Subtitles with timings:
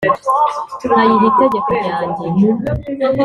[0.85, 2.25] nkayiha itegeko ryanjye,